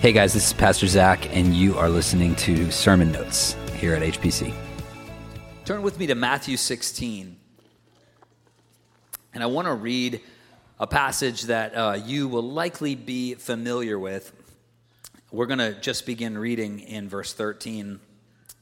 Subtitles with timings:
[0.00, 4.00] Hey guys, this is Pastor Zac, and you are listening to Sermon Notes here at
[4.00, 4.54] HPC.
[5.66, 7.36] Turn with me to Matthew 16.
[9.34, 10.22] And I want to read
[10.78, 14.32] a passage that uh, you will likely be familiar with.
[15.30, 18.00] We're going to just begin reading in verse 13.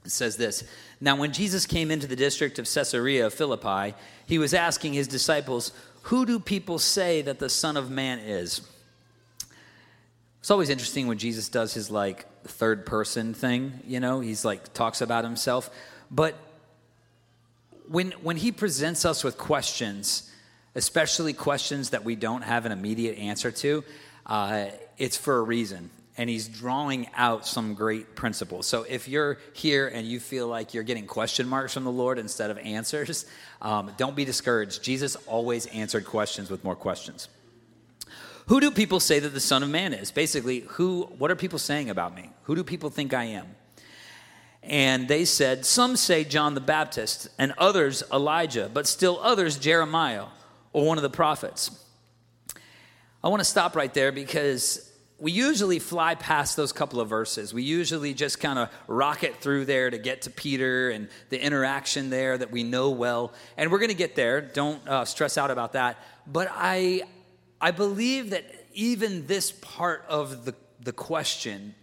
[0.05, 0.65] It says this
[1.01, 3.95] Now, when Jesus came into the district of Caesarea Philippi,
[4.27, 5.71] he was asking his disciples,
[6.03, 8.61] Who do people say that the Son of Man is?
[10.41, 14.73] It's always interesting when Jesus does his like third person thing, you know, he's like
[14.73, 15.71] talks about himself.
[16.11, 16.35] But
[17.89, 20.31] when when he presents us with questions,
[20.75, 23.85] especially questions that we don't have an immediate answer to,
[24.27, 24.67] uh,
[24.97, 25.91] it's for a reason.
[26.17, 28.67] And he's drawing out some great principles.
[28.67, 32.19] So if you're here and you feel like you're getting question marks from the Lord
[32.19, 33.25] instead of answers,
[33.63, 34.83] um, don't be discouraged.
[34.83, 37.29] Jesus always answered questions with more questions.
[38.49, 40.11] Who do people say that the Son of Man is?
[40.11, 42.31] Basically, who what are people saying about me?
[42.45, 43.47] Who do people think I am?
[44.63, 50.27] And they said, Some say John the Baptist, and others Elijah, but still others Jeremiah
[50.73, 51.85] or one of the prophets.
[53.23, 57.53] I want to stop right there because we usually fly past those couple of verses.
[57.53, 62.09] We usually just kind of rocket through there to get to Peter and the interaction
[62.09, 63.35] there that we know well.
[63.59, 64.41] And we're going to get there.
[64.41, 65.99] Don't uh, stress out about that.
[66.27, 67.03] But I,
[67.61, 71.75] I believe that even this part of the, the question,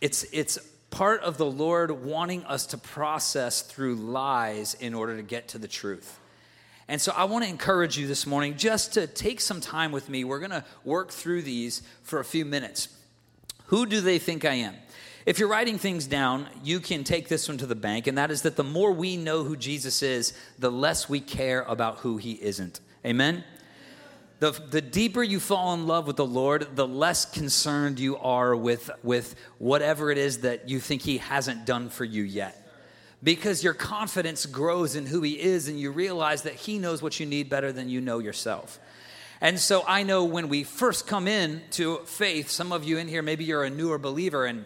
[0.00, 0.58] it's, it's
[0.90, 5.58] part of the Lord wanting us to process through lies in order to get to
[5.58, 6.18] the truth.
[6.86, 10.08] And so I want to encourage you this morning just to take some time with
[10.08, 10.24] me.
[10.24, 12.88] We're going to work through these for a few minutes.
[13.66, 14.74] Who do they think I am?
[15.26, 18.30] If you're writing things down, you can take this one to the bank, and that
[18.30, 22.18] is that the more we know who Jesus is, the less we care about who
[22.18, 22.80] he isn't.
[23.06, 23.42] Amen?
[24.40, 28.54] The, the deeper you fall in love with the Lord, the less concerned you are
[28.54, 32.60] with, with whatever it is that you think He hasn't done for you yet.
[33.22, 37.18] Because your confidence grows in who He is, and you realize that He knows what
[37.20, 38.78] you need better than you know yourself.
[39.40, 43.08] And so I know when we first come in to faith, some of you in
[43.08, 44.64] here, maybe you're a newer believer, and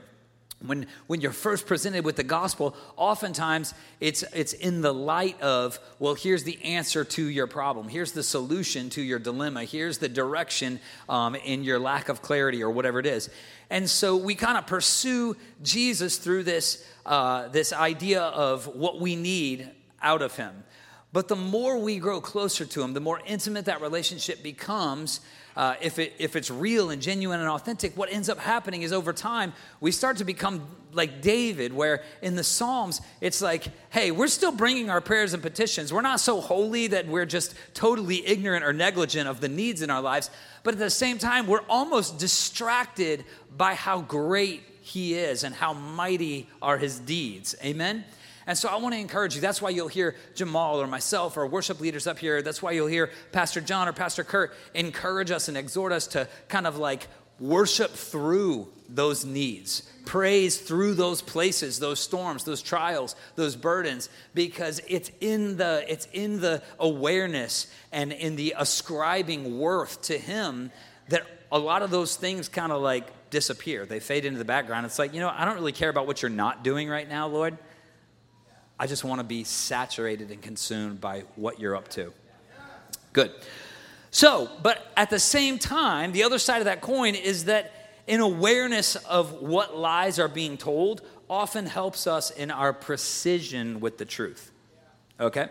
[0.64, 5.78] when, when you're first presented with the gospel, oftentimes it's, it's in the light of,
[6.00, 7.88] well, here's the answer to your problem.
[7.88, 9.64] Here's the solution to your dilemma.
[9.64, 13.30] Here's the direction um, in your lack of clarity or whatever it is.
[13.70, 19.14] And so we kind of pursue Jesus through this, uh, this idea of what we
[19.14, 19.70] need
[20.02, 20.64] out of him.
[21.12, 25.20] But the more we grow closer to him, the more intimate that relationship becomes,
[25.58, 28.92] uh, if, it, if it's real and genuine and authentic, what ends up happening is
[28.92, 34.12] over time, we start to become like David, where in the Psalms, it's like, hey,
[34.12, 35.92] we're still bringing our prayers and petitions.
[35.92, 39.90] We're not so holy that we're just totally ignorant or negligent of the needs in
[39.90, 40.30] our lives.
[40.62, 43.24] But at the same time, we're almost distracted
[43.56, 47.56] by how great he is and how mighty are his deeds.
[47.64, 48.04] Amen?
[48.48, 49.42] And so I want to encourage you.
[49.42, 52.40] That's why you'll hear Jamal or myself or worship leaders up here.
[52.40, 56.26] That's why you'll hear Pastor John or Pastor Kurt encourage us and exhort us to
[56.48, 63.14] kind of like worship through those needs, praise through those places, those storms, those trials,
[63.36, 70.00] those burdens, because it's in the it's in the awareness and in the ascribing worth
[70.00, 70.72] to Him
[71.10, 73.84] that a lot of those things kind of like disappear.
[73.84, 74.86] They fade into the background.
[74.86, 77.28] It's like, you know, I don't really care about what you're not doing right now,
[77.28, 77.58] Lord.
[78.78, 82.12] I just want to be saturated and consumed by what you're up to.
[83.12, 83.32] Good.
[84.10, 87.72] So, but at the same time, the other side of that coin is that
[88.06, 93.98] an awareness of what lies are being told often helps us in our precision with
[93.98, 94.50] the truth.
[95.20, 95.48] Okay?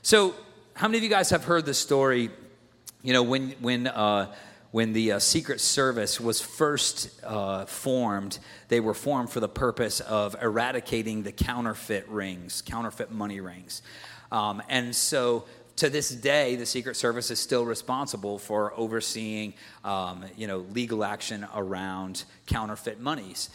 [0.00, 0.34] So,
[0.74, 2.30] how many of you guys have heard the story?
[3.02, 4.32] You know, when, when, uh,
[4.72, 8.38] when the uh, Secret Service was first uh, formed,
[8.68, 13.82] they were formed for the purpose of eradicating the counterfeit rings, counterfeit money rings.
[14.32, 15.44] Um, and so
[15.76, 19.52] to this day, the Secret Service is still responsible for overseeing,
[19.84, 23.50] um, you know, legal action around counterfeit monies.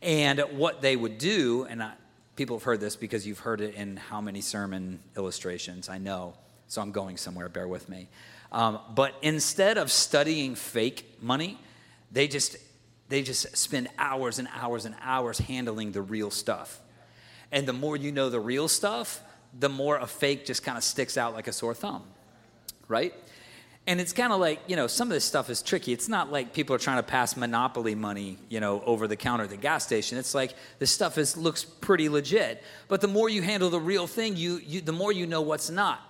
[0.00, 1.92] And what they would do, and I,
[2.34, 6.32] people have heard this because you've heard it in how many sermon illustrations, I know.
[6.68, 8.08] So I'm going somewhere, bear with me.
[8.52, 11.58] Um, but instead of studying fake money,
[12.12, 12.56] they just
[13.08, 16.80] they just spend hours and hours and hours handling the real stuff.
[17.50, 19.20] And the more you know the real stuff,
[19.58, 22.04] the more a fake just kind of sticks out like a sore thumb,
[22.88, 23.12] right?
[23.86, 25.92] And it's kind of like, you know, some of this stuff is tricky.
[25.92, 29.44] It's not like people are trying to pass monopoly money, you know, over the counter
[29.44, 30.16] at the gas station.
[30.18, 32.62] It's like this stuff is looks pretty legit.
[32.88, 35.68] But the more you handle the real thing, you, you the more you know what's
[35.68, 36.00] not.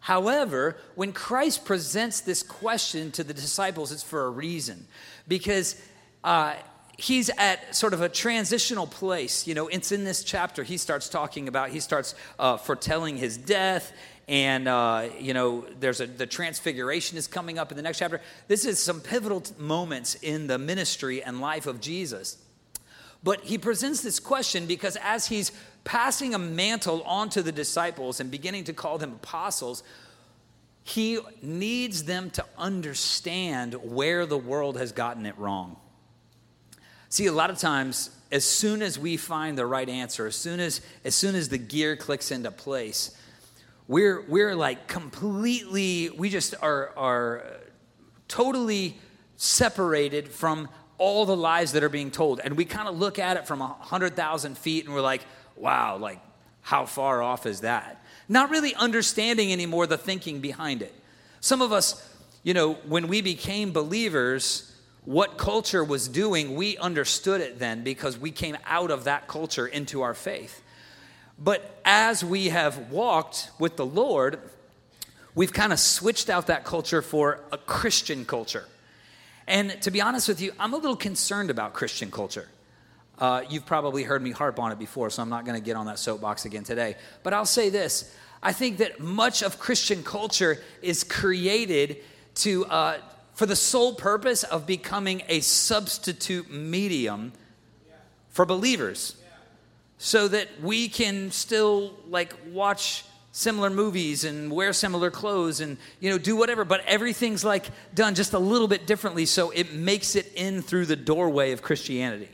[0.00, 4.86] However, when Christ presents this question to the disciples, it's for a reason.
[5.26, 5.80] Because
[6.24, 6.54] uh,
[6.98, 9.46] he's at sort of a transitional place.
[9.46, 13.36] You know, it's in this chapter he starts talking about, he starts uh, foretelling his
[13.36, 13.92] death.
[14.26, 18.20] And, uh, you know, there's a, the transfiguration is coming up in the next chapter.
[18.46, 22.36] This is some pivotal moments in the ministry and life of Jesus.
[23.22, 25.50] But he presents this question because as he's
[25.88, 29.82] passing a mantle onto the disciples and beginning to call them apostles,
[30.82, 35.76] he needs them to understand where the world has gotten it wrong.
[37.08, 40.60] See, a lot of times, as soon as we find the right answer, as soon
[40.60, 43.16] as, as soon as the gear clicks into place,
[43.86, 47.46] we're, we're like completely, we just are, are
[48.28, 48.98] totally
[49.38, 50.68] separated from
[50.98, 52.40] all the lies that are being told.
[52.40, 55.24] And we kind of look at it from 100,000 feet and we're like,
[55.60, 56.20] wow, like,
[56.62, 58.02] how far off is that?
[58.28, 60.94] Not really understanding anymore the thinking behind it.
[61.40, 62.06] Some of us,
[62.42, 64.74] you know, when we became believers,
[65.04, 69.66] what culture was doing, we understood it then because we came out of that culture
[69.66, 70.62] into our faith.
[71.38, 74.38] But as we have walked with the Lord,
[75.34, 78.66] we've kind of switched out that culture for a Christian culture.
[79.46, 82.48] And to be honest with you, I'm a little concerned about Christian culture.
[83.18, 85.76] Uh, you've probably heard me harp on it before, so I'm not going to get
[85.76, 86.96] on that soapbox again today.
[87.22, 88.14] But I'll say this.
[88.42, 91.98] I think that much of Christian culture is created
[92.36, 92.98] to, uh,
[93.34, 97.32] for the sole purpose of becoming a substitute medium
[98.28, 99.16] for believers.
[99.98, 106.10] So that we can still like watch similar movies and wear similar clothes and you
[106.10, 110.16] know do whatever but everything's like done just a little bit differently so it makes
[110.16, 112.28] it in through the doorway of christianity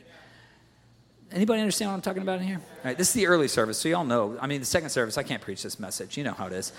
[1.31, 2.57] anybody understand what i'm talking about in here?
[2.59, 4.37] All right this is the early service so y'all know.
[4.39, 6.17] I mean the second service i can't preach this message.
[6.17, 6.73] You know how it is.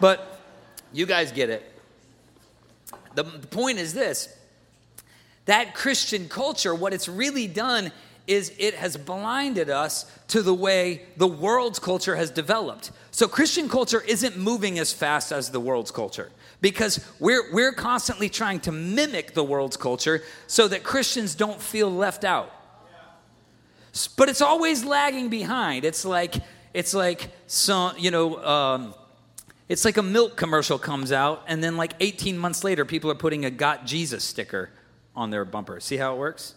[0.00, 0.40] But
[0.92, 1.72] you guys get it.
[3.14, 4.34] The, the point is this.
[5.46, 7.92] That Christian culture, what it's really done
[8.26, 12.90] is it has blinded us to the way the world's culture has developed.
[13.12, 16.30] So Christian culture isn't moving as fast as the world's culture
[16.60, 21.90] because we're, we're constantly trying to mimic the world's culture so that Christians don't feel
[21.90, 22.52] left out.
[24.16, 25.84] But it's always lagging behind.
[25.84, 26.34] It's like,
[26.74, 28.94] it's like some, you know, um,
[29.68, 33.16] it's like a milk commercial comes out, and then like 18 months later, people are
[33.16, 34.70] putting a Got Jesus sticker
[35.14, 35.80] on their bumper.
[35.80, 36.54] See how it works?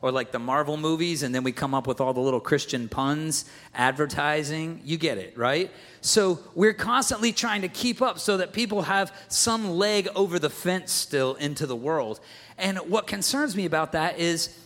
[0.00, 2.88] Or like the Marvel movies, and then we come up with all the little Christian
[2.88, 4.80] puns, advertising.
[4.84, 5.70] You get it, right?
[6.02, 10.50] So we're constantly trying to keep up so that people have some leg over the
[10.50, 12.20] fence still into the world.
[12.58, 14.56] And what concerns me about that is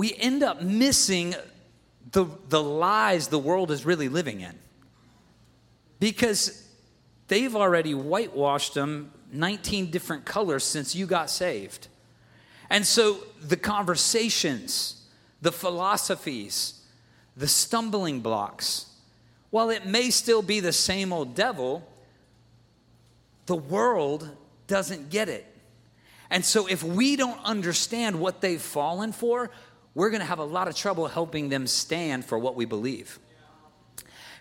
[0.00, 1.34] we end up missing
[2.12, 4.58] the, the lies the world is really living in
[5.98, 6.66] because
[7.28, 11.88] they've already whitewashed them 19 different colors since you got saved.
[12.70, 15.06] And so the conversations,
[15.42, 16.80] the philosophies,
[17.36, 18.86] the stumbling blocks,
[19.50, 21.86] while it may still be the same old devil,
[23.44, 24.34] the world
[24.66, 25.44] doesn't get it.
[26.30, 29.50] And so if we don't understand what they've fallen for,
[29.94, 33.18] we're going to have a lot of trouble helping them stand for what we believe.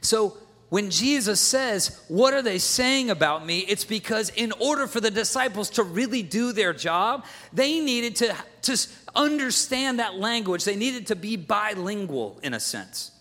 [0.02, 0.38] So
[0.70, 3.60] when Jesus says, What are they saying about me?
[3.60, 8.36] It's because in order for the disciples to really do their job, they needed to,
[8.64, 10.64] to understand that language.
[10.64, 13.12] They needed to be bilingual in a sense.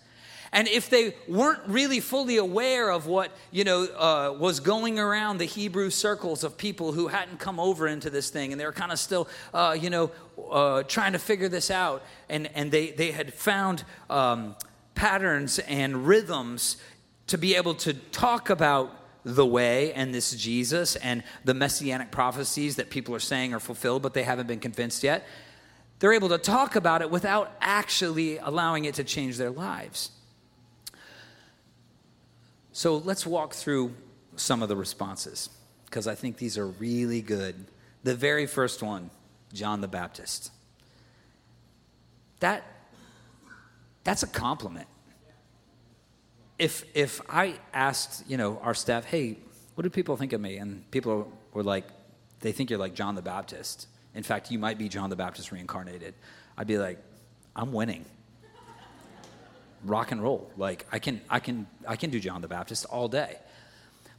[0.51, 5.37] And if they weren't really fully aware of what you know uh, was going around
[5.37, 8.71] the Hebrew circles of people who hadn't come over into this thing, and they were
[8.71, 10.11] kind of still, uh, you know,
[10.49, 14.55] uh, trying to figure this out, and and they they had found um,
[14.95, 16.77] patterns and rhythms
[17.27, 22.77] to be able to talk about the way and this Jesus and the messianic prophecies
[22.77, 25.27] that people are saying are fulfilled, but they haven't been convinced yet.
[25.99, 30.11] They're able to talk about it without actually allowing it to change their lives.
[32.79, 33.93] So let's walk through
[34.37, 35.49] some of the responses
[35.83, 37.65] because I think these are really good.
[38.05, 39.09] The very first one,
[39.51, 40.53] John the Baptist.
[42.39, 42.63] That
[44.05, 44.87] that's a compliment
[46.57, 49.39] if if I asked, you know, our staff, hey,
[49.75, 50.55] what do people think of me?
[50.55, 51.83] And people were like,
[52.39, 53.87] they think you're like John the Baptist.
[54.15, 56.13] In fact, you might be John the Baptist reincarnated.
[56.57, 56.99] I'd be like,
[57.57, 58.05] I'm winning.
[59.83, 60.51] Rock and roll.
[60.57, 63.37] Like I can I can I can do John the Baptist all day.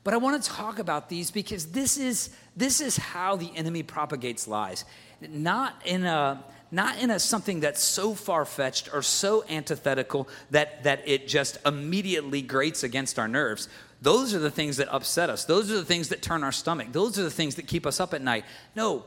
[0.03, 3.83] But I want to talk about these because this is this is how the enemy
[3.83, 4.85] propagates lies.
[5.21, 11.03] Not in a not in a something that's so far-fetched or so antithetical that, that
[11.05, 13.69] it just immediately grates against our nerves
[14.03, 16.87] those are the things that upset us those are the things that turn our stomach
[16.93, 18.45] those are the things that keep us up at night
[18.77, 19.05] no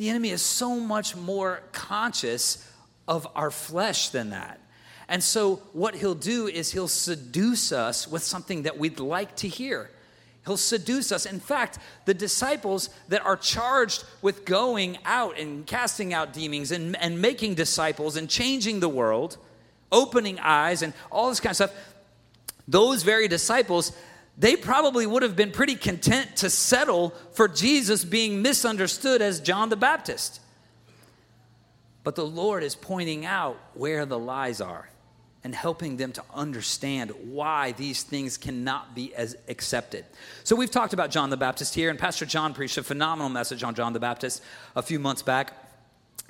[0.00, 2.66] The enemy is so much more conscious
[3.06, 4.58] of our flesh than that.
[5.10, 9.48] And so, what he'll do is he'll seduce us with something that we'd like to
[9.48, 9.90] hear.
[10.46, 11.26] He'll seduce us.
[11.26, 16.96] In fact, the disciples that are charged with going out and casting out demons and,
[16.96, 19.36] and making disciples and changing the world,
[19.90, 21.74] opening eyes, and all this kind of stuff,
[22.68, 23.92] those very disciples,
[24.38, 29.70] they probably would have been pretty content to settle for Jesus being misunderstood as John
[29.70, 30.40] the Baptist.
[32.04, 34.88] But the Lord is pointing out where the lies are
[35.42, 40.04] and helping them to understand why these things cannot be as accepted.
[40.44, 43.62] So we've talked about John the Baptist here, and Pastor John preached a phenomenal message
[43.62, 44.42] on John the Baptist
[44.76, 45.54] a few months back.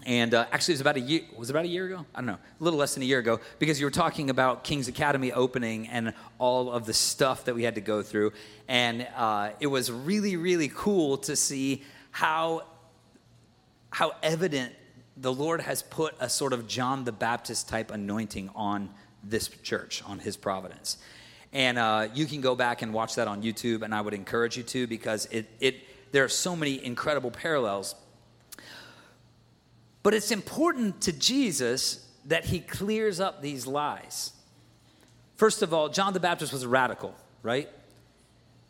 [0.07, 1.23] And uh, actually, it was about a year.
[1.37, 2.07] Was about a year ago?
[2.15, 4.65] I don't know, a little less than a year ago, because you were talking about
[4.65, 8.33] King's Academy opening and all of the stuff that we had to go through,
[8.67, 12.63] and uh, it was really, really cool to see how
[13.91, 14.73] how evident
[15.21, 18.91] the Lord has put a sort of John the Baptist type anointing on
[19.23, 20.97] this church, on His providence.
[21.53, 24.57] And uh, you can go back and watch that on YouTube, and I would encourage
[24.57, 25.77] you to because it, it
[26.13, 27.95] there are so many incredible parallels
[30.03, 34.33] but it's important to Jesus that he clears up these lies.
[35.37, 37.69] First of all, John the Baptist was a radical, right?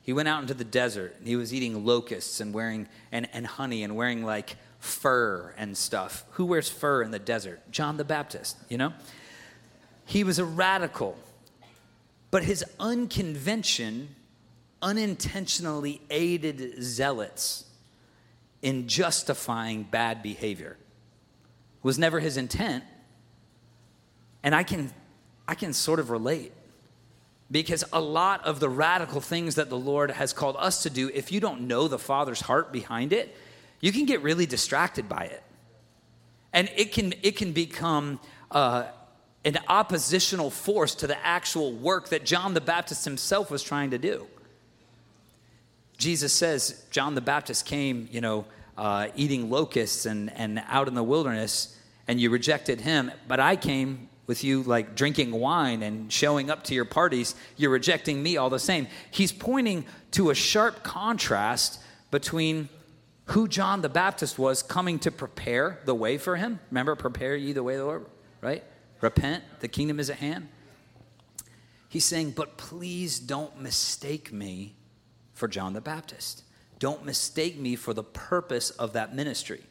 [0.03, 3.47] He went out into the desert and he was eating locusts and wearing and, and
[3.47, 6.25] honey and wearing like fur and stuff.
[6.33, 7.61] Who wears fur in the desert?
[7.71, 8.93] John the Baptist, you know?
[10.07, 11.17] He was a radical.
[12.31, 14.17] But his unconvention
[14.83, 17.67] unintentionally aided zealots
[18.63, 20.77] in justifying bad behavior
[21.83, 22.85] was never his intent.
[24.43, 24.93] And I can,
[25.47, 26.53] I can sort of relate
[27.51, 31.11] because a lot of the radical things that the Lord has called us to do,
[31.13, 33.37] if you don't know the Father's heart behind it,
[33.81, 35.43] you can get really distracted by it.
[36.53, 38.21] And it can, it can become
[38.51, 38.85] uh,
[39.45, 43.99] an oppositional force to the actual work that John the Baptist himself was trying to
[43.99, 44.27] do.
[45.97, 48.47] Jesus says John the Baptist came, you know,
[48.77, 51.77] uh, eating locusts and, and out in the wilderness,
[52.09, 53.13] and you rejected him.
[53.29, 57.35] But I came with you like drinking wine and showing up to your parties.
[57.57, 58.87] You're rejecting me all the same.
[59.11, 62.69] He's pointing to a sharp contrast between
[63.31, 66.59] who John the Baptist was coming to prepare the way for him.
[66.71, 68.07] Remember, prepare ye the way of the Lord,
[68.41, 68.65] right?
[69.01, 70.49] Repent, the kingdom is at hand.
[71.89, 74.75] He's saying, but please don't mistake me
[75.33, 76.43] for John the Baptist.
[76.79, 79.63] Don't mistake me for the purpose of that ministry.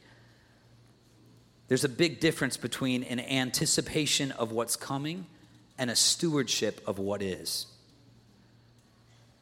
[1.68, 5.26] There's a big difference between an anticipation of what's coming
[5.78, 7.68] and a stewardship of what is.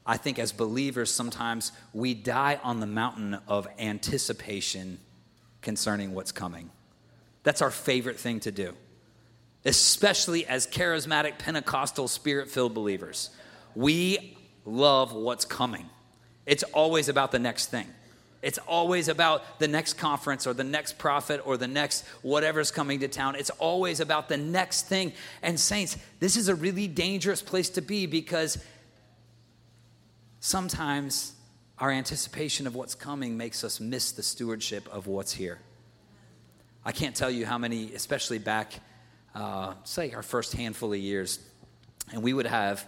[0.07, 4.99] I think as believers, sometimes we die on the mountain of anticipation
[5.61, 6.69] concerning what's coming.
[7.43, 8.73] That's our favorite thing to do,
[9.65, 13.31] especially as charismatic, Pentecostal, spirit filled believers.
[13.75, 15.89] We love what's coming.
[16.45, 17.87] It's always about the next thing.
[18.41, 22.99] It's always about the next conference or the next prophet or the next whatever's coming
[23.01, 23.35] to town.
[23.35, 25.11] It's always about the next thing.
[25.41, 28.63] And, saints, this is a really dangerous place to be because
[30.47, 31.33] sometimes
[31.77, 35.59] our anticipation of what's coming makes us miss the stewardship of what's here.
[36.85, 38.79] I can't tell you how many, especially back,
[39.35, 41.39] uh, say, our first handful of years,
[42.13, 42.87] and we would have,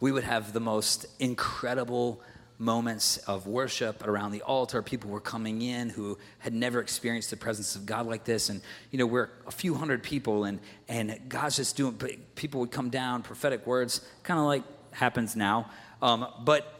[0.00, 2.22] we would have the most incredible
[2.58, 4.80] moments of worship around the altar.
[4.80, 8.48] People were coming in who had never experienced the presence of God like this.
[8.48, 12.00] And, you know, we're a few hundred people, and, and God's just doing,
[12.36, 14.62] people would come down, prophetic words, kind of like
[14.92, 15.70] happens now.
[16.00, 16.72] Um, but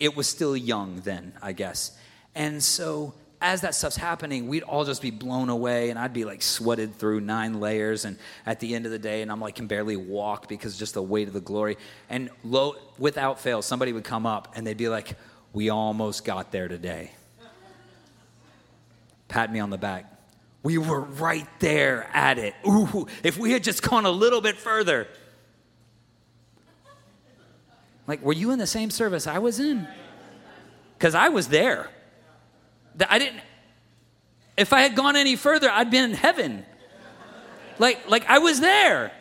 [0.00, 1.96] it was still young then, I guess.
[2.34, 6.24] And so as that stuff's happening, we'd all just be blown away, and I'd be
[6.24, 8.04] like sweated through nine layers.
[8.04, 10.94] And at the end of the day, and I'm like can barely walk because just
[10.94, 11.76] the weight of the glory.
[12.08, 15.16] And low, without fail, somebody would come up and they'd be like,
[15.52, 17.10] "We almost got there today."
[19.26, 20.06] Pat me on the back.
[20.62, 22.54] We were right there at it.
[22.66, 25.08] Ooh, if we had just gone a little bit further.
[28.12, 29.88] Like, were you in the same service I was in?
[30.98, 31.88] Because I was there.
[33.08, 33.40] I didn't,
[34.54, 36.66] if I had gone any further, I'd been in heaven.
[37.78, 39.12] Like, like I was there.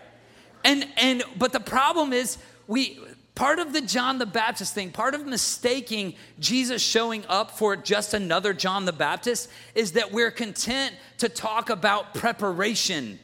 [0.66, 3.00] And, and, but the problem is, we,
[3.34, 8.14] part of the John the Baptist thing, part of mistaking Jesus showing up for just
[8.14, 13.20] another John the Baptist is that we're content to talk about preparation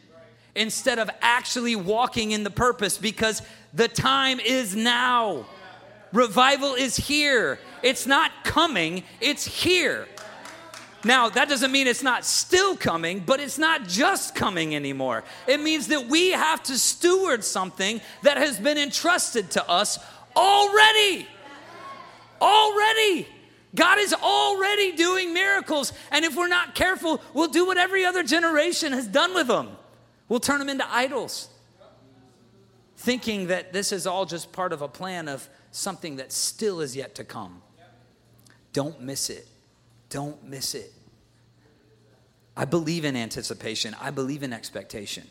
[0.55, 3.41] instead of actually walking in the purpose because
[3.73, 5.45] the time is now.
[6.17, 7.59] Revival is here.
[7.83, 10.07] It's not coming, it's here.
[11.05, 15.23] Now, that doesn't mean it's not still coming, but it's not just coming anymore.
[15.45, 19.99] It means that we have to steward something that has been entrusted to us
[20.35, 21.27] already.
[22.41, 23.27] Already.
[23.75, 25.93] God is already doing miracles.
[26.09, 29.69] And if we're not careful, we'll do what every other generation has done with them.
[30.29, 31.47] We'll turn them into idols,
[32.97, 36.95] thinking that this is all just part of a plan of something that still is
[36.95, 37.61] yet to come.
[38.73, 39.47] Don't miss it.
[40.09, 40.91] Don't miss it.
[42.55, 45.27] I believe in anticipation, I believe in expectation.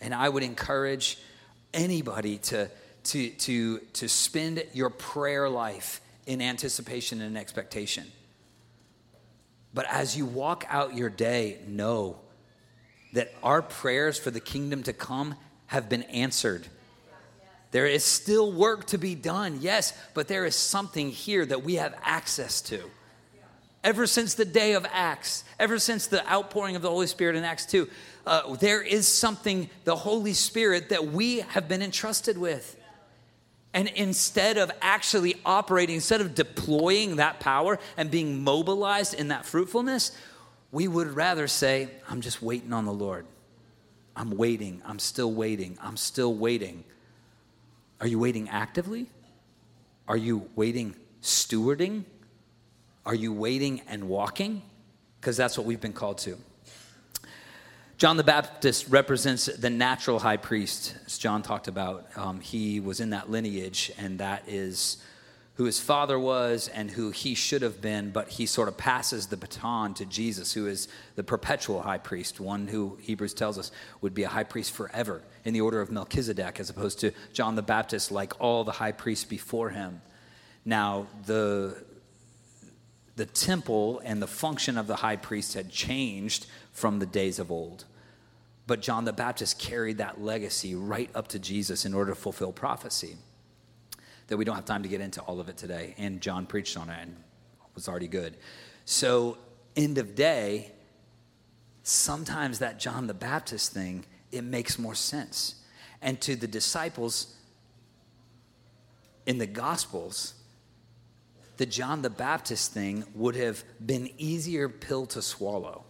[0.00, 1.18] And I would encourage
[1.72, 2.70] anybody to,
[3.04, 8.04] to, to, to spend your prayer life in anticipation and expectation.
[9.72, 12.18] But as you walk out your day, know
[13.14, 15.36] that our prayers for the kingdom to come
[15.66, 16.66] have been answered.
[17.74, 21.74] There is still work to be done, yes, but there is something here that we
[21.74, 22.88] have access to.
[23.82, 27.42] Ever since the day of Acts, ever since the outpouring of the Holy Spirit in
[27.42, 27.88] Acts 2,
[28.28, 32.80] uh, there is something, the Holy Spirit, that we have been entrusted with.
[33.72, 39.46] And instead of actually operating, instead of deploying that power and being mobilized in that
[39.46, 40.16] fruitfulness,
[40.70, 43.26] we would rather say, I'm just waiting on the Lord.
[44.14, 44.80] I'm waiting.
[44.86, 45.76] I'm still waiting.
[45.82, 46.84] I'm still waiting.
[48.04, 49.06] Are you waiting actively?
[50.06, 52.04] Are you waiting stewarding?
[53.06, 54.60] Are you waiting and walking?
[55.18, 56.36] Because that's what we've been called to.
[57.96, 62.06] John the Baptist represents the natural high priest, as John talked about.
[62.14, 64.98] Um, he was in that lineage, and that is
[65.56, 69.28] who his father was and who he should have been, but he sort of passes
[69.28, 73.70] the baton to Jesus, who is the perpetual high priest, one who Hebrews tells us
[74.00, 77.54] would be a high priest forever in the order of Melchizedek, as opposed to John
[77.54, 80.02] the Baptist, like all the high priests before him.
[80.64, 81.76] Now, the,
[83.14, 87.52] the temple and the function of the high priest had changed from the days of
[87.52, 87.84] old.
[88.66, 92.50] But John the Baptist carried that legacy right up to Jesus in order to fulfill
[92.50, 93.18] prophecy.
[94.28, 95.94] That we don't have time to get into all of it today.
[95.98, 97.16] And John preached on it and
[97.74, 98.36] was already good.
[98.84, 99.38] So,
[99.76, 100.72] end of day,
[101.82, 105.56] sometimes that John the Baptist thing, it makes more sense.
[106.00, 107.34] And to the disciples
[109.26, 110.34] in the Gospels,
[111.56, 115.84] the John the Baptist thing would have been easier pill to swallow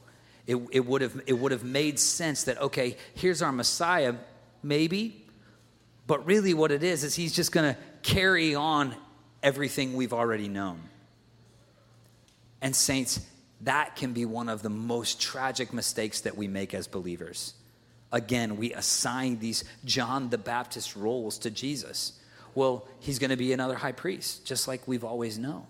[0.47, 4.15] it, it, would have, it would have made sense that, okay, here's our Messiah,
[4.63, 5.24] maybe,
[6.07, 8.95] but really what it is, is he's just going to carry on
[9.43, 10.81] everything we've already known.
[12.61, 13.21] And, saints,
[13.63, 17.55] that can be one of the most tragic mistakes that we make as believers.
[18.13, 22.13] Again, we assign these John the Baptist roles to Jesus.
[22.55, 25.65] Well, he's going to be another high priest, just like we've always known.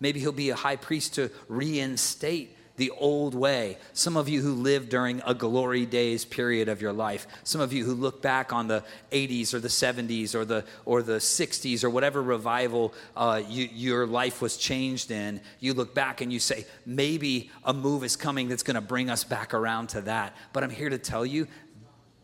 [0.00, 3.78] Maybe he'll be a high priest to reinstate the old way.
[3.92, 7.26] Some of you who lived during a glory days period of your life.
[7.44, 8.82] Some of you who look back on the
[9.12, 14.06] 80s or the 70s or the, or the 60s or whatever revival uh, you, your
[14.06, 15.40] life was changed in.
[15.60, 19.08] You look back and you say, maybe a move is coming that's going to bring
[19.08, 20.34] us back around to that.
[20.52, 21.46] But I'm here to tell you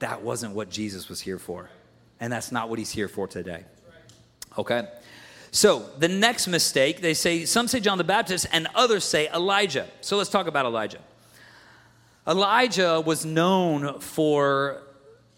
[0.00, 1.70] that wasn't what Jesus was here for.
[2.18, 3.64] And that's not what he's here for today.
[4.58, 4.88] Okay?
[5.52, 9.88] So the next mistake, they say, some say John the Baptist and others say Elijah.
[10.00, 11.00] So let's talk about Elijah.
[12.26, 14.82] Elijah was known for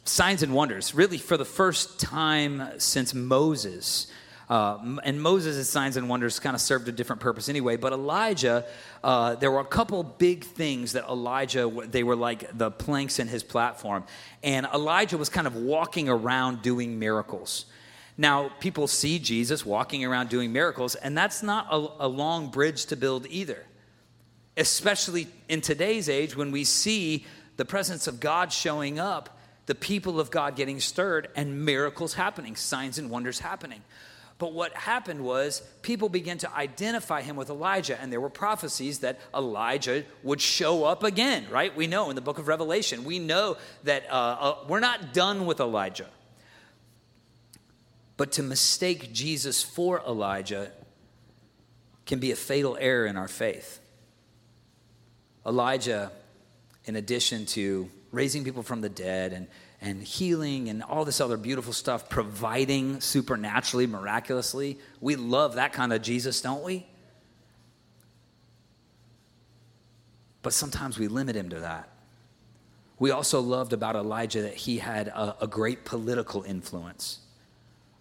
[0.05, 4.09] signs and wonders, really for the first time since Moses.
[4.51, 7.77] Uh, and Moses' signs and wonders kind of served a different purpose anyway.
[7.77, 8.67] But Elijah,
[9.03, 13.29] uh, there were a couple big things that Elijah, they were like the planks in
[13.29, 14.05] his platform.
[14.43, 17.65] And Elijah was kind of walking around doing miracles.
[18.17, 22.87] Now, people see Jesus walking around doing miracles, and that's not a, a, long bridge
[22.87, 23.65] to build either.
[24.57, 27.25] Especially in today's age when we see
[27.57, 32.55] the presence of God showing up, the people of God getting stirred, and miracles happening,
[32.55, 33.83] signs and wonders happening.
[34.43, 38.99] But what happened was people began to identify him with Elijah, and there were prophecies
[38.99, 41.75] that Elijah would show up again, right?
[41.75, 45.47] We know in the book of Revelation, we know that uh, uh, we're not done
[45.47, 46.09] with Elijah.
[48.23, 50.71] But to mistake Jesus for Elijah
[52.07, 53.81] can be a fatal error in our faith.
[55.45, 56.13] Elijah,
[56.85, 59.49] in addition to raising people from the dead and,
[59.81, 65.93] and healing and all this other beautiful stuff, providing supernaturally, miraculously, we love that kind
[65.93, 66.87] of Jesus, don't we?
[70.43, 71.89] But sometimes we limit him to that.
[73.01, 77.19] We also loved about Elijah that he had a, a great political influence.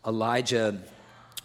[0.05, 0.81] Elijah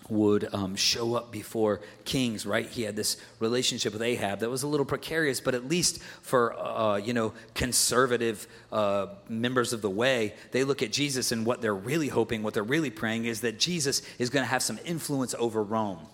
[0.09, 2.69] would um, show up before kings, right?
[2.69, 6.59] He had this relationship with Ahab that was a little precarious, but at least for,
[6.59, 11.61] uh, you know, conservative uh, members of the way, they look at Jesus and what
[11.61, 14.79] they're really hoping, what they're really praying is that Jesus is going to have some
[14.85, 16.07] influence over Rome.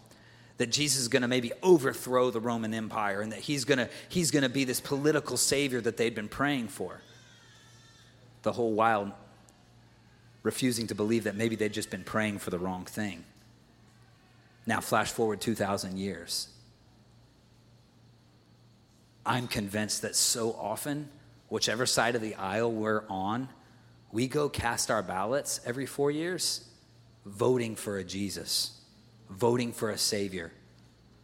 [0.59, 3.89] That Jesus is going to maybe overthrow the Roman Empire and that he's going to,
[4.09, 7.01] he's going to be this political savior that they'd been praying for.
[8.43, 9.15] The whole while
[10.43, 13.25] refusing to believe that maybe they'd just been praying for the wrong thing.
[14.67, 16.49] Now, flash forward 2,000 years.
[19.25, 21.09] I'm convinced that so often,
[21.49, 23.49] whichever side of the aisle we're on,
[24.11, 26.69] we go cast our ballots every four years
[27.25, 28.81] voting for a Jesus,
[29.31, 30.53] voting for a Savior.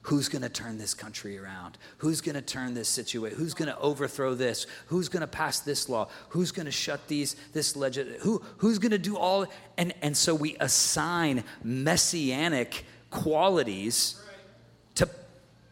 [0.08, 1.76] Who's going to turn this country around?
[1.98, 3.38] Who's going to turn this situation?
[3.38, 4.66] Who's going to overthrow this?
[4.86, 6.08] Who's going to pass this law?
[6.30, 8.16] Who's going to shut these this legend?
[8.20, 9.44] Who who's going to do all?
[9.76, 14.18] And and so we assign messianic qualities
[14.94, 15.10] to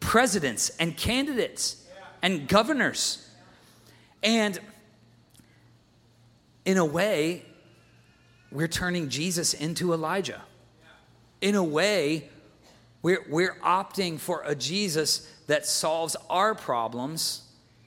[0.00, 1.82] presidents and candidates
[2.20, 3.26] and governors.
[4.22, 4.60] And
[6.66, 7.42] in a way,
[8.52, 10.42] we're turning Jesus into Elijah.
[11.40, 12.28] In a way,
[13.02, 17.42] we're, we're opting for a Jesus that solves our problems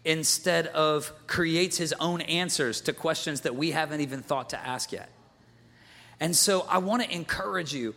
[0.05, 4.91] instead of creates his own answers to questions that we haven't even thought to ask
[4.91, 5.09] yet.
[6.19, 7.95] And so I want to encourage you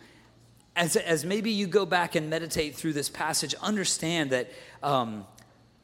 [0.75, 5.25] as, as maybe you go back and meditate through this passage, understand that, um,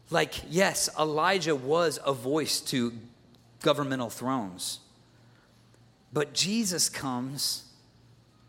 [0.10, 2.94] like, yes, Elijah was a voice to
[3.62, 4.80] governmental thrones,
[6.12, 7.66] but Jesus comes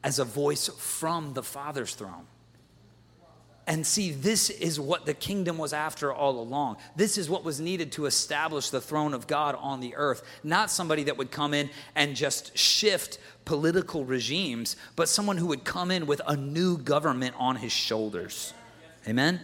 [0.02, 2.26] as a voice from the Father's throne.
[3.70, 6.78] And see, this is what the kingdom was after all along.
[6.96, 10.24] This is what was needed to establish the throne of God on the earth.
[10.42, 15.62] Not somebody that would come in and just shift political regimes, but someone who would
[15.62, 18.52] come in with a new government on his shoulders.
[19.06, 19.38] Amen?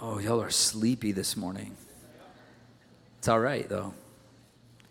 [0.00, 1.76] Oh, y'all are sleepy this morning.
[3.20, 3.94] It's all right, though.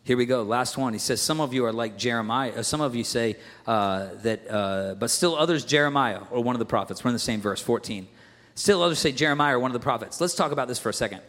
[0.03, 0.41] Here we go.
[0.41, 0.93] Last one.
[0.93, 2.51] He says, Some of you are like Jeremiah.
[2.57, 3.37] Uh, some of you say
[3.67, 7.03] uh, that, uh, but still others, Jeremiah or one of the prophets.
[7.03, 8.07] We're in the same verse, 14.
[8.55, 10.19] Still others say Jeremiah or one of the prophets.
[10.19, 11.21] Let's talk about this for a second.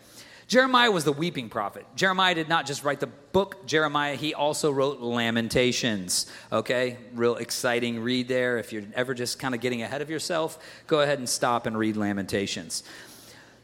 [0.49, 1.87] Jeremiah was the weeping prophet.
[1.97, 6.31] Jeremiah did not just write the book Jeremiah, he also wrote Lamentations.
[6.51, 6.99] Okay?
[7.15, 8.59] Real exciting read there.
[8.59, 11.79] If you're ever just kind of getting ahead of yourself, go ahead and stop and
[11.79, 12.83] read Lamentations.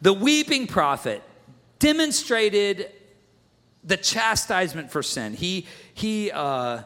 [0.01, 1.23] The weeping prophet
[1.79, 2.91] demonstrated
[3.85, 5.35] the chastisement for sin.
[5.35, 6.83] He, he uh,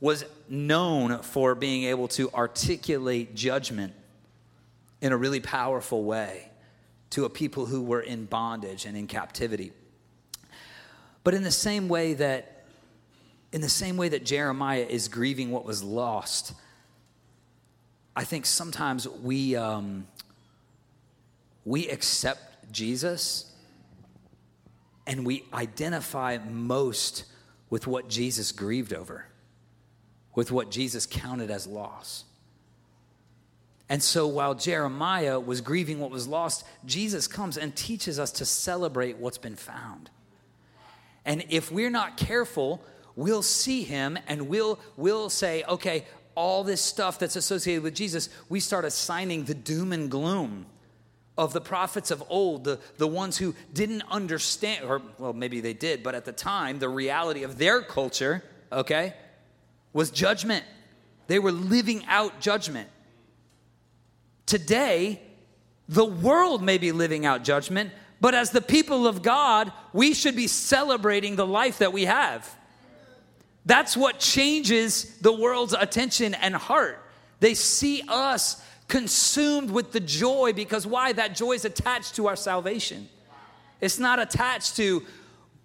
[0.00, 3.94] was known for being able to articulate judgment
[5.00, 6.50] in a really powerful way
[7.10, 9.72] to a people who were in bondage and in captivity.
[11.22, 12.50] But in the same way that
[13.52, 16.54] in the same way that Jeremiah is grieving what was lost,
[18.16, 20.08] I think sometimes we um,
[21.64, 23.53] we accept Jesus
[25.06, 27.24] and we identify most
[27.70, 29.26] with what Jesus grieved over,
[30.34, 32.24] with what Jesus counted as loss.
[33.88, 38.46] And so while Jeremiah was grieving what was lost, Jesus comes and teaches us to
[38.46, 40.10] celebrate what's been found.
[41.24, 42.82] And if we're not careful,
[43.14, 48.28] we'll see him and we'll, we'll say, okay, all this stuff that's associated with Jesus,
[48.48, 50.66] we start assigning the doom and gloom
[51.36, 55.72] of the prophets of old, the, the ones who didn't understand, or well, maybe they
[55.72, 59.14] did, but at the time, the reality of their culture, okay,
[59.92, 60.64] was judgment.
[61.26, 62.88] They were living out judgment.
[64.46, 65.20] Today,
[65.88, 70.36] the world may be living out judgment, but as the people of God, we should
[70.36, 72.48] be celebrating the life that we have.
[73.66, 77.00] That's what changes the world's attention and heart.
[77.40, 78.62] They see us
[78.94, 81.12] consumed with the joy because why?
[81.12, 83.08] That joy is attached to our salvation.
[83.80, 85.02] It's not attached to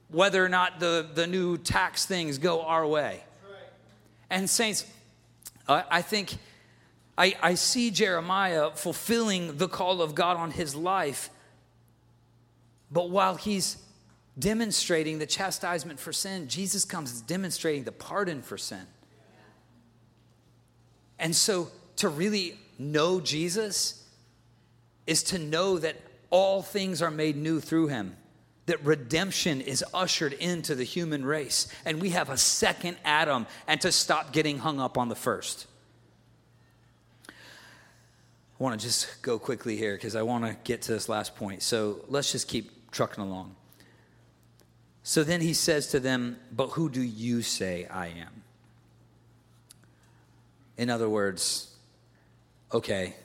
[0.10, 3.24] whether or not the, the new tax things go our way.
[4.32, 4.84] And, saints,
[5.68, 6.38] I think
[7.20, 11.30] I, I see Jeremiah fulfilling the call of God on his life.
[12.90, 13.78] But while he's
[14.40, 18.88] demonstrating the chastisement for sin, Jesus comes demonstrating the pardon for sin.
[21.20, 24.04] And so to really know Jesus
[25.06, 25.98] is to know that
[26.30, 28.16] all things are made new through him,
[28.68, 33.82] that redemption is ushered into the human race, and we have a second Adam, and
[33.82, 35.68] to stop getting hung up on the first.
[37.28, 41.36] I want to just go quickly here because I want to get to this last
[41.36, 41.64] point.
[41.64, 43.56] So let's just keep trucking along.
[45.04, 48.44] So then he says to them, But who do you say I am?
[50.78, 51.74] In other words,
[52.72, 53.16] okay,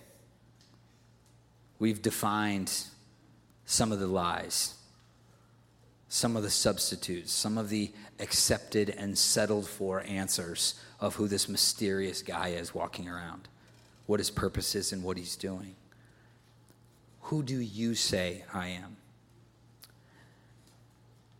[1.78, 2.72] we've defined
[3.66, 4.74] some of the lies,
[6.08, 11.48] some of the substitutes, some of the accepted and settled for answers of who this
[11.48, 13.48] mysterious guy is walking around,
[14.06, 15.74] what his purpose is, and what he's doing.
[17.22, 18.96] Who do you say I am?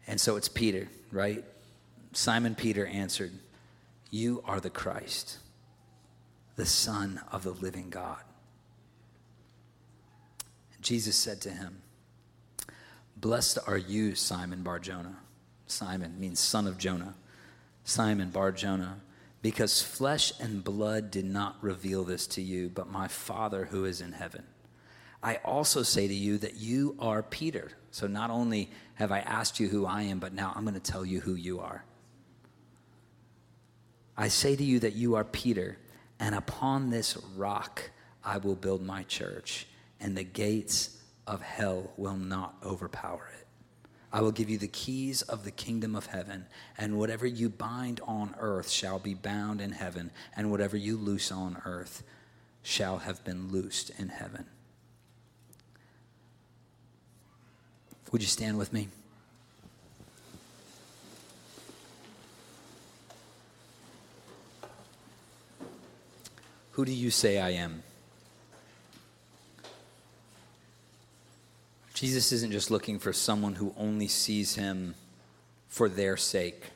[0.07, 1.45] And so it's Peter, right?
[2.13, 3.33] Simon Peter answered,
[4.11, 5.39] You are the Christ,
[6.57, 8.23] the Son of the living God.
[10.81, 11.79] Jesus said to him,
[13.17, 15.17] Blessed are you, Simon Bar Jonah.
[15.67, 17.15] Simon means son of Jonah.
[17.85, 19.01] Simon Bar Jonah,
[19.41, 24.01] because flesh and blood did not reveal this to you, but my Father who is
[24.01, 24.45] in heaven.
[25.23, 27.73] I also say to you that you are Peter.
[27.91, 30.81] So not only have I asked you who I am, but now I'm going to
[30.81, 31.85] tell you who you are.
[34.17, 35.79] I say to you that you are Peter,
[36.19, 37.91] and upon this rock
[38.25, 39.67] I will build my church,
[40.01, 43.47] and the gates of hell will not overpower it.
[44.13, 46.47] I will give you the keys of the kingdom of heaven,
[46.79, 51.33] and whatever you bind on earth shall be bound in heaven, and whatever you loose
[51.33, 52.05] on earth
[52.63, 54.47] shall have been loosed in heaven.
[58.13, 58.89] Would you stand with me?
[66.75, 67.83] Who do you say I am?
[71.93, 74.95] Jesus isn't just looking for someone who only sees him
[75.69, 76.71] for their sake,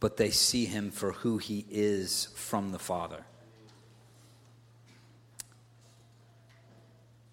[0.00, 3.24] but they see him for who he is from the Father.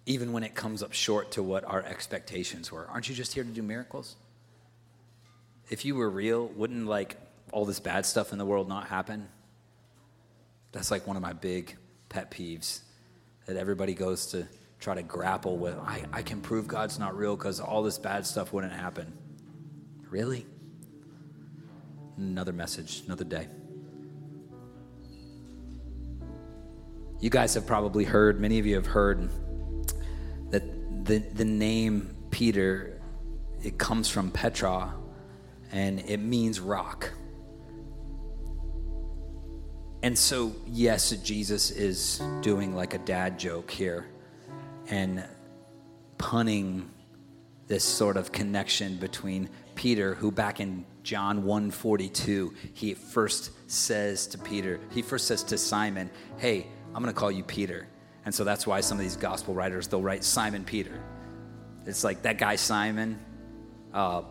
[0.06, 2.86] even when it comes up short to what our expectations were.
[2.88, 4.14] Aren't you just here to do miracles?
[5.68, 7.16] If you were real, wouldn't like
[7.50, 9.28] all this bad stuff in the world not happen?
[10.72, 11.76] That's like one of my big
[12.08, 12.80] pet peeves
[13.46, 14.46] that everybody goes to
[14.80, 15.76] try to grapple with.
[15.78, 19.12] I, I can prove God's not real because all this bad stuff wouldn't happen.
[20.10, 20.46] Really?
[22.16, 23.48] Another message, another day.
[27.18, 29.30] You guys have probably heard, many of you have heard
[30.50, 33.00] that the, the name Peter,
[33.62, 34.94] it comes from Petra,
[35.72, 37.10] and it means rock.
[40.06, 44.06] And so, yes, Jesus is doing like a dad joke here
[44.88, 45.24] and
[46.16, 46.88] punning
[47.66, 54.38] this sort of connection between Peter, who back in John 1:42, he first says to
[54.38, 57.88] Peter, he first says to Simon, "Hey, I'm going to call you Peter."
[58.24, 61.02] And so that's why some of these gospel writers, they'll write Simon Peter.
[61.84, 63.18] It's like that guy Simon,
[63.92, 64.22] uh,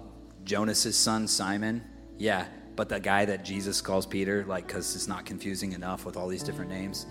[0.46, 1.84] Jonas's son Simon.
[2.18, 6.18] Yeah, but the guy that Jesus calls Peter, like, because it's not confusing enough with
[6.18, 7.06] all these different names.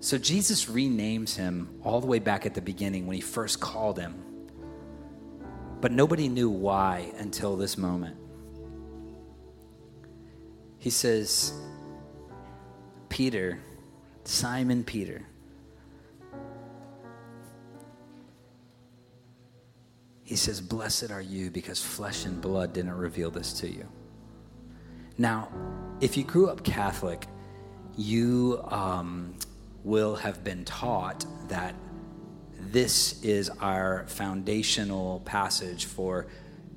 [0.00, 3.98] So Jesus renames him all the way back at the beginning when he first called
[3.98, 4.14] him.
[5.80, 8.16] But nobody knew why until this moment.
[10.78, 11.52] He says,
[13.08, 13.60] Peter,
[14.24, 15.22] Simon Peter.
[20.24, 23.86] He says, Blessed are you because flesh and blood didn't reveal this to you.
[25.18, 25.48] Now,
[26.00, 27.26] if you grew up Catholic,
[27.96, 29.34] you um,
[29.84, 31.74] will have been taught that
[32.58, 36.26] this is our foundational passage for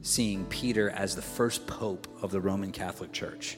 [0.02, 3.58] seeing Peter as the first pope of the Roman Catholic Church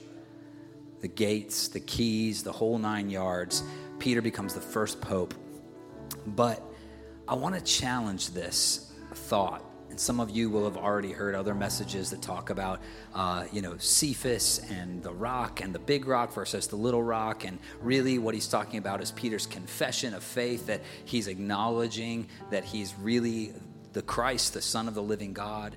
[1.00, 3.64] the gates, the keys, the whole nine yards.
[4.00, 5.34] Peter becomes the first pope.
[6.26, 6.62] But
[7.28, 9.64] I want to challenge this thought.
[10.00, 12.82] Some of you will have already heard other messages that talk about,
[13.16, 17.46] uh, you know, Cephas and the rock and the big rock versus the little rock.
[17.46, 22.64] And really, what he's talking about is Peter's confession of faith that he's acknowledging that
[22.64, 23.54] he's really
[23.94, 25.76] the Christ, the Son of the living God.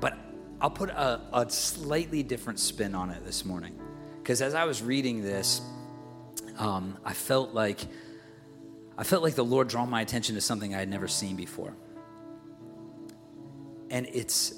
[0.00, 0.18] But
[0.60, 3.78] I'll put a, a slightly different spin on it this morning.
[4.18, 5.60] Because as I was reading this,
[6.58, 7.80] um, I felt like
[8.98, 11.76] I felt like the Lord draw my attention to something I had never seen before.
[13.90, 14.54] And it's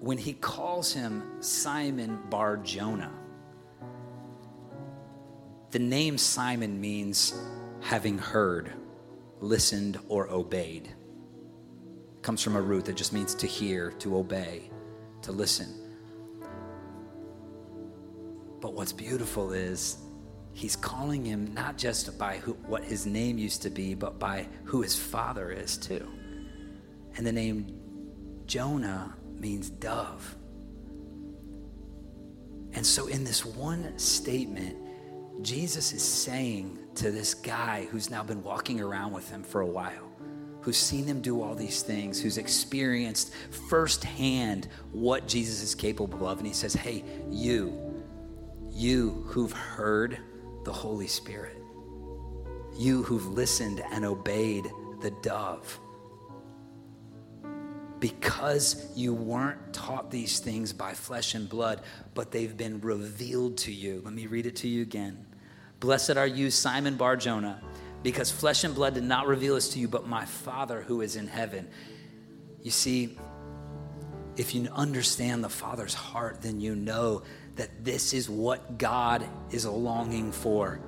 [0.00, 3.12] when he calls him Simon Bar Jonah.
[5.70, 7.34] The name Simon means
[7.80, 8.72] having heard,
[9.40, 10.86] listened, or obeyed.
[10.86, 14.70] It comes from a root that just means to hear, to obey,
[15.22, 15.84] to listen.
[18.60, 19.98] But what's beautiful is
[20.52, 24.46] he's calling him not just by who, what his name used to be, but by
[24.64, 26.08] who his father is too.
[27.16, 27.83] And the name
[28.46, 30.36] Jonah means dove.
[32.74, 34.76] And so, in this one statement,
[35.42, 39.66] Jesus is saying to this guy who's now been walking around with him for a
[39.66, 40.10] while,
[40.60, 43.32] who's seen him do all these things, who's experienced
[43.68, 46.38] firsthand what Jesus is capable of.
[46.38, 48.02] And he says, Hey, you,
[48.70, 50.18] you who've heard
[50.64, 51.56] the Holy Spirit,
[52.76, 55.78] you who've listened and obeyed the dove,
[58.04, 61.80] because you weren't taught these things by flesh and blood,
[62.12, 64.02] but they've been revealed to you.
[64.04, 65.24] Let me read it to you again.
[65.80, 67.62] Blessed are you, Simon Bar Jonah,
[68.02, 71.16] because flesh and blood did not reveal this to you, but my Father who is
[71.16, 71.66] in heaven.
[72.62, 73.16] You see,
[74.36, 77.22] if you understand the Father's heart, then you know
[77.56, 80.78] that this is what God is longing for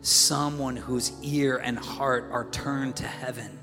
[0.00, 3.56] someone whose ear and heart are turned to heaven.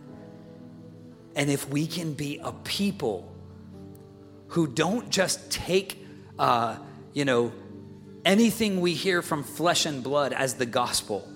[1.36, 3.32] And if we can be a people
[4.50, 5.98] who don't just take,
[6.38, 6.78] uh,
[7.14, 7.52] you know,
[8.24, 11.28] anything we hear from flesh and blood as the gospel,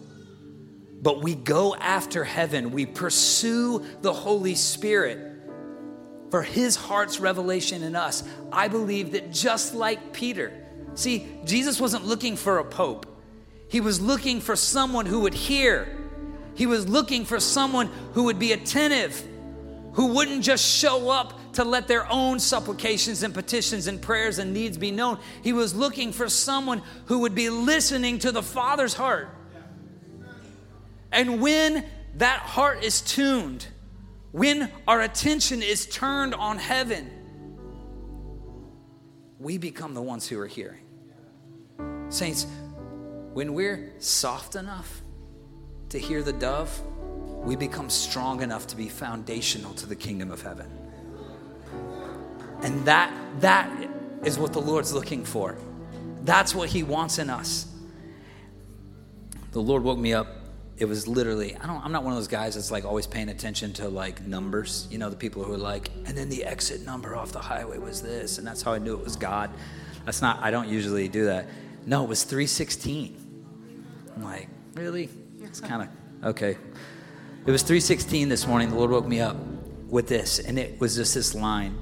[1.01, 2.71] but we go after heaven.
[2.71, 5.19] We pursue the Holy Spirit
[6.29, 8.23] for his heart's revelation in us.
[8.51, 10.51] I believe that just like Peter,
[10.95, 13.05] see, Jesus wasn't looking for a pope,
[13.69, 15.93] he was looking for someone who would hear.
[16.55, 19.21] He was looking for someone who would be attentive,
[19.97, 24.53] who wouldn't just show up to let their own supplications and petitions and prayers and
[24.53, 25.17] needs be known.
[25.41, 29.27] He was looking for someone who would be listening to the Father's heart.
[31.12, 31.83] And when
[32.17, 33.65] that heart is tuned,
[34.31, 37.10] when our attention is turned on heaven,
[39.39, 40.86] we become the ones who are hearing.
[42.10, 42.45] Saints,
[43.33, 45.01] when we're soft enough
[45.89, 46.69] to hear the dove,
[47.47, 50.69] we become strong enough to be foundational to the kingdom of heaven.
[52.62, 53.89] And that that
[54.23, 55.57] is what the Lord's looking for.
[56.23, 57.65] That's what he wants in us.
[59.53, 60.27] The Lord woke me up
[60.77, 63.29] it was literally I don't I'm not one of those guys that's like always paying
[63.29, 64.88] attention to like numbers.
[64.91, 67.77] You know, the people who are like, and then the exit number off the highway
[67.77, 69.49] was this, and that's how I knew it was God.
[70.05, 71.47] That's not I don't usually do that.
[71.86, 73.15] No, it was 316.
[74.15, 75.10] I'm like, really?
[75.41, 76.57] It's kind of okay.
[77.47, 78.69] It was 316 this morning.
[78.69, 79.38] The Lord woke me up
[79.89, 81.77] with this, and it was just this line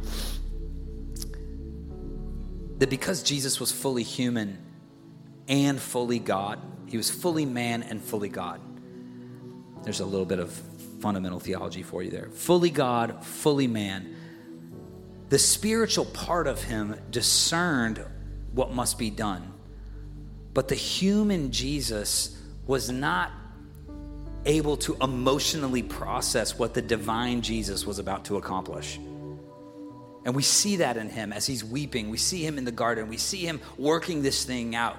[2.78, 4.58] that because Jesus was fully human
[5.48, 8.62] and fully God, he was fully man and fully God
[9.86, 10.52] there's a little bit of
[11.00, 12.30] fundamental theology for you there.
[12.32, 14.16] Fully God, fully man.
[15.30, 18.04] The spiritual part of him discerned
[18.52, 19.54] what must be done.
[20.56, 23.32] But the human Jesus was not
[24.46, 29.00] able to emotionally process what the divine Jesus was about to accomplish.
[30.26, 32.10] And we see that in him as he's weeping.
[32.10, 33.08] We see him in the garden.
[33.08, 34.98] We see him working this thing out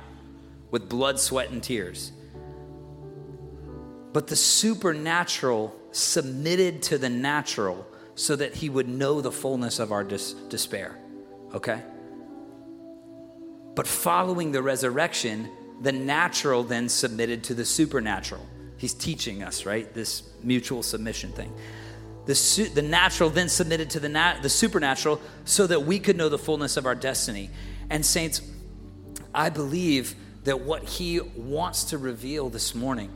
[0.70, 2.12] with blood, sweat, and tears.
[4.12, 9.92] But the supernatural submitted to the natural so that he would know the fullness of
[9.92, 10.96] our dis- despair.
[11.52, 11.82] Okay?
[13.74, 15.50] But following the resurrection,
[15.82, 18.44] the natural then submitted to the supernatural.
[18.78, 19.92] He's teaching us, right?
[19.94, 21.52] This mutual submission thing.
[22.26, 26.16] The, su- the natural then submitted to the, nat- the supernatural so that we could
[26.16, 27.50] know the fullness of our destiny.
[27.88, 28.42] And, saints,
[29.34, 33.10] I believe that what he wants to reveal this morning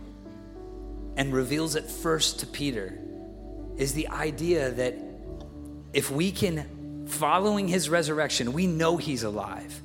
[1.17, 2.99] and reveals it first to Peter
[3.77, 4.95] is the idea that
[5.93, 9.81] if we can, following his resurrection, we know he's alive.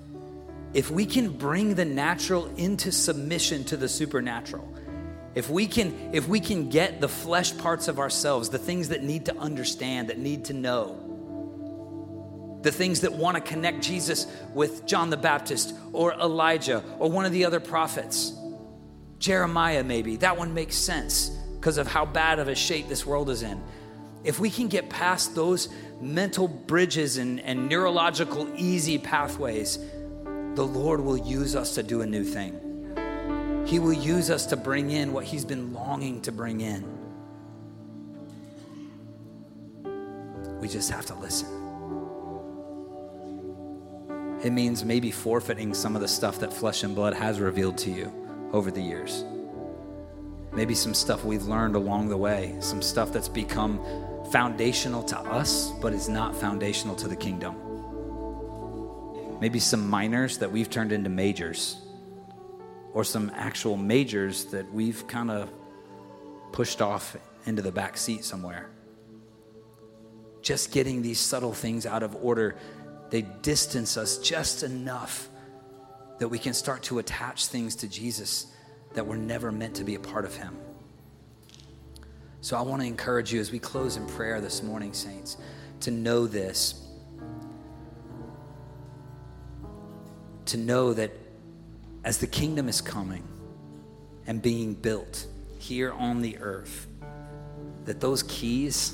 [0.74, 4.75] If we can bring the natural into submission to the supernatural,
[5.36, 9.04] if we can if we can get the flesh parts of ourselves the things that
[9.04, 11.02] need to understand that need to know
[12.64, 17.26] the things that want to connect jesus with john the baptist or elijah or one
[17.26, 18.34] of the other prophets
[19.20, 20.18] Jeremiah, maybe.
[20.18, 23.62] That one makes sense because of how bad of a shape this world is in.
[24.24, 25.70] If we can get past those
[26.02, 29.80] mental bridges and, and neurological easy pathways,
[30.56, 32.65] the Lord will use us to do a new thing.
[33.66, 36.84] He will use us to bring in what He's been longing to bring in.
[40.60, 41.48] We just have to listen.
[44.44, 47.90] It means maybe forfeiting some of the stuff that flesh and blood has revealed to
[47.92, 48.14] you
[48.54, 49.26] over the years.
[50.54, 53.80] Maybe some stuff we've learned along the way, some stuff that's become
[54.32, 57.56] foundational to us, but is not foundational to the kingdom.
[59.40, 61.78] Maybe some minors that we've turned into majors,
[62.96, 65.52] or some actual majors that we've kind of
[66.54, 68.70] pushed off into the back seat somewhere.
[70.42, 72.56] Just getting these subtle things out of order,
[73.10, 75.28] they distance us just enough
[76.20, 78.48] that we can start to attach things to Jesus
[78.94, 80.56] that were never meant to be a part of Him.
[82.40, 85.36] So I want to encourage you as we close in prayer this morning, saints,
[85.82, 86.82] to know this.
[90.46, 91.25] To know that
[92.06, 93.28] as the kingdom is coming
[94.28, 95.26] and being built
[95.58, 96.88] here on the earth,
[97.86, 98.94] that those keys,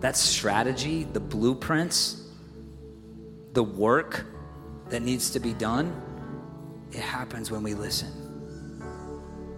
[0.00, 2.22] that strategy, the blueprints,
[3.52, 4.24] the work
[4.88, 6.00] that needs to be done,
[6.92, 8.12] it happens when we listen.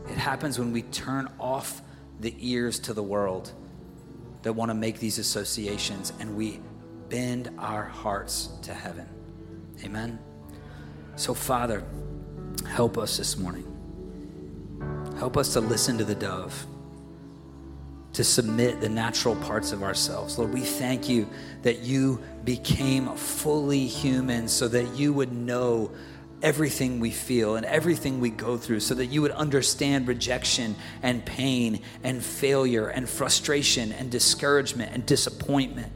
[0.09, 1.83] It happens when we turn off
[2.21, 3.53] the ears to the world
[4.43, 6.61] that want to make these associations and we
[7.11, 9.07] bend our hearts to heaven.
[9.85, 10.19] Amen.
[11.17, 11.85] So, Father,
[12.67, 13.65] help us this morning.
[15.19, 16.67] Help us to listen to the dove,
[18.13, 20.39] to submit the natural parts of ourselves.
[20.39, 21.29] Lord, we thank you
[21.63, 25.91] that you became fully human so that you would know
[26.41, 31.25] everything we feel and everything we go through so that you would understand rejection and
[31.27, 35.93] pain and failure and frustration and discouragement and disappointment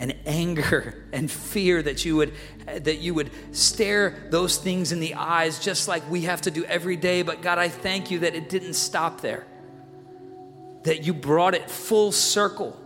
[0.00, 2.34] and anger and fear that you would
[2.66, 6.64] that you would stare those things in the eyes just like we have to do
[6.64, 9.46] every day but God I thank you that it didn't stop there
[10.82, 12.76] that you brought it full circle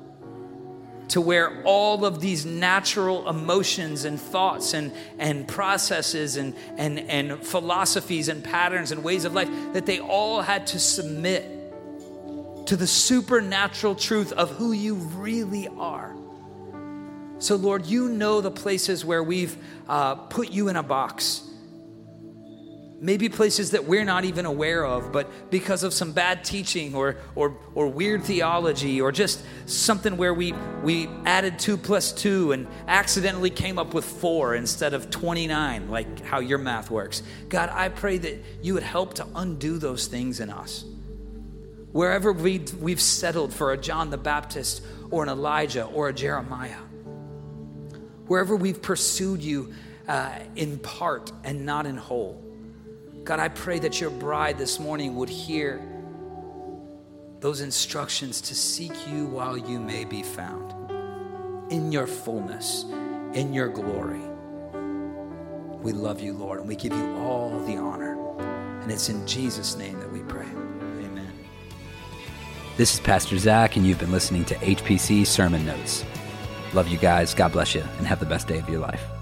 [1.08, 7.40] to where all of these natural emotions and thoughts and, and processes and, and, and
[7.40, 11.44] philosophies and patterns and ways of life, that they all had to submit
[12.66, 16.03] to the supernatural truth of who you really are.
[17.44, 21.42] So, Lord, you know the places where we've uh, put you in a box
[23.04, 27.16] maybe places that we're not even aware of, but because of some bad teaching or,
[27.34, 32.66] or, or weird theology or just something where we, we added two plus two and
[32.88, 37.22] accidentally came up with four instead of 29, like how your math works.
[37.50, 40.86] God, I pray that you would help to undo those things in us.
[41.92, 46.78] Wherever we, we've settled for a John the Baptist or an Elijah or a Jeremiah,
[48.26, 49.72] wherever we've pursued you
[50.08, 52.42] uh, in part and not in whole.
[53.24, 55.82] God, I pray that your bride this morning would hear
[57.40, 60.72] those instructions to seek you while you may be found
[61.70, 62.84] in your fullness,
[63.32, 64.20] in your glory.
[65.80, 68.18] We love you, Lord, and we give you all the honor.
[68.80, 70.46] And it's in Jesus' name that we pray.
[70.46, 71.32] Amen.
[72.76, 76.04] This is Pastor Zac, and you've been listening to HPC Sermon Notes.
[76.74, 77.34] Love you guys.
[77.34, 79.13] God bless you, and have the best day of your life.